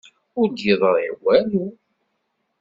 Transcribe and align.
Ur 0.39 0.47
d-yeḍṛi 0.49 1.09
walu. 1.23 1.67